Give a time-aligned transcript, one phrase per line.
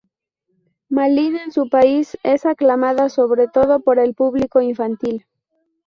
[0.89, 5.27] Malin en su país es aclamada sobre todo por el público infantil.